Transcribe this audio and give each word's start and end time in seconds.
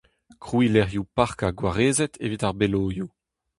Krouiñ 0.43 0.69
lec'hioù 0.73 1.05
parkañ 1.15 1.51
gwarezet 1.59 2.13
evit 2.25 2.43
ar 2.47 2.55
beloioù. 2.59 3.09